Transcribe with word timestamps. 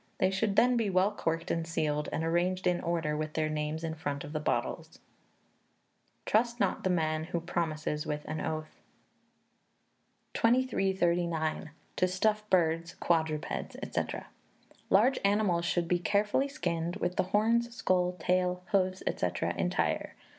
They 0.17 0.31
should 0.31 0.55
then 0.55 0.77
be 0.77 0.89
well 0.89 1.11
corked 1.11 1.51
and 1.51 1.67
sealed, 1.67 2.09
and 2.11 2.23
arranged 2.23 2.65
in 2.65 2.81
order, 2.81 3.15
with 3.15 3.33
their 3.33 3.49
names 3.49 3.83
in 3.83 3.93
front 3.93 4.23
of 4.23 4.33
the 4.33 4.39
bottles." 4.39 4.97
[TRUST 6.25 6.59
NOT 6.59 6.83
THE 6.83 6.89
MAN 6.89 7.25
WHO 7.25 7.41
PROMISES 7.41 8.07
WITH 8.07 8.25
AN 8.27 8.41
OATH.] 8.41 8.75
2339. 10.33 11.69
To 11.97 12.07
Stuff 12.07 12.49
Birds, 12.49 12.95
Quadrupeds, 12.95 13.75
&c. 13.91 14.01
Large 14.89 15.19
animals 15.23 15.65
should 15.65 15.87
be 15.87 15.99
carefully 15.99 16.47
skinned, 16.47 16.95
with 16.95 17.17
the 17.17 17.23
horns, 17.29 17.71
skull, 17.75 18.13
tail, 18.13 18.63
hoofs, 18.71 19.03
&c., 19.05 19.27
entire. 19.55 20.15